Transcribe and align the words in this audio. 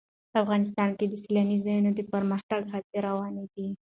افغانستان 0.41 0.89
کې 0.97 1.05
د 1.07 1.13
سیلاني 1.23 1.57
ځایونو 1.65 1.91
د 1.95 1.99
پرمختګ 2.13 2.61
هڅې 2.73 2.97
روانې 3.07 3.45
دي. 3.53 3.67